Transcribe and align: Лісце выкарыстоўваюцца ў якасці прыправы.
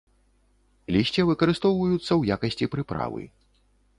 Лісце 0.95 1.21
выкарыстоўваюцца 1.29 2.07
ў 2.19 2.37
якасці 2.37 2.71
прыправы. 2.77 3.21